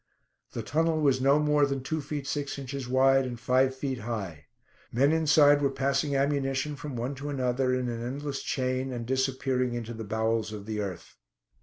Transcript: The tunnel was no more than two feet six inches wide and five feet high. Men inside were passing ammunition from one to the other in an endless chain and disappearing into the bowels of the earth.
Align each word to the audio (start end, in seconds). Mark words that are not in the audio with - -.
The 0.53 0.63
tunnel 0.63 0.99
was 0.99 1.21
no 1.21 1.37
more 1.37 1.67
than 1.67 1.83
two 1.83 2.01
feet 2.01 2.25
six 2.25 2.57
inches 2.57 2.89
wide 2.89 3.23
and 3.23 3.39
five 3.39 3.75
feet 3.75 3.99
high. 3.99 4.45
Men 4.91 5.11
inside 5.11 5.61
were 5.61 5.69
passing 5.69 6.15
ammunition 6.15 6.75
from 6.75 6.95
one 6.95 7.13
to 7.13 7.31
the 7.31 7.45
other 7.45 7.71
in 7.75 7.87
an 7.87 8.01
endless 8.03 8.41
chain 8.41 8.91
and 8.91 9.05
disappearing 9.05 9.75
into 9.75 9.93
the 9.93 10.03
bowels 10.03 10.51
of 10.51 10.65
the 10.65 10.79
earth. 10.81 11.17